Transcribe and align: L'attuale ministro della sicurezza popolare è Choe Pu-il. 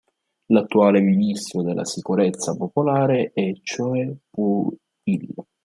L'attuale 0.47 0.99
ministro 0.99 1.61
della 1.61 1.85
sicurezza 1.85 2.55
popolare 2.55 3.29
è 3.35 3.51
Choe 3.63 4.17
Pu-il. 4.31 5.31